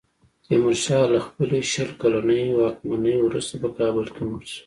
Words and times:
تیمورشاه 0.45 1.05
له 1.13 1.19
خپلې 1.27 1.59
شل 1.71 1.89
کلنې 2.01 2.39
واکمنۍ 2.59 3.15
وروسته 3.21 3.53
په 3.61 3.69
کابل 3.77 4.05
کې 4.13 4.23
مړ 4.29 4.41
شو. 4.51 4.59